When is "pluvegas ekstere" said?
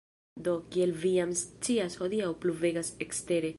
2.45-3.49